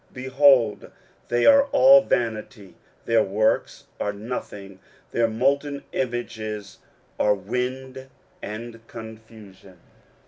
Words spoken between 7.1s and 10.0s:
are wind and confusion.